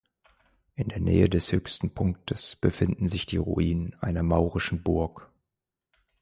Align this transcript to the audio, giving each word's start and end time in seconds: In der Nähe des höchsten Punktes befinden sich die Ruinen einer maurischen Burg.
In 0.73 0.87
der 0.87 0.99
Nähe 0.99 1.29
des 1.29 1.51
höchsten 1.51 1.93
Punktes 1.93 2.55
befinden 2.55 3.07
sich 3.07 3.27
die 3.27 3.37
Ruinen 3.37 3.93
einer 4.01 4.23
maurischen 4.23 4.81
Burg. 4.81 5.31